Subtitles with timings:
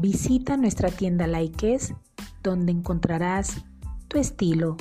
[0.00, 1.94] Visita nuestra tienda Likes
[2.42, 3.62] donde encontrarás
[4.08, 4.78] tu estilo